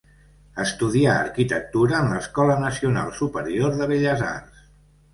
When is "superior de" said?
3.23-3.93